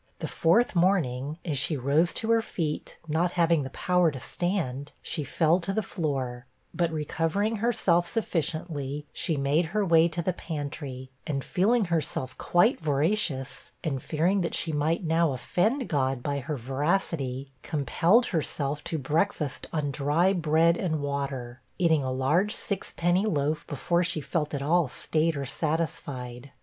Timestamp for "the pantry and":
10.23-11.43